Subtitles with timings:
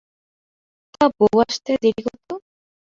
[0.93, 2.29] তা, বৌ আসতে আর দেরি কত?